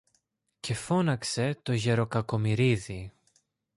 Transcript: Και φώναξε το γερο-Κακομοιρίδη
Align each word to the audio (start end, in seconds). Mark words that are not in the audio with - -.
Και 0.59 0.73
φώναξε 0.73 1.59
το 1.63 1.73
γερο-Κακομοιρίδη 1.73 3.11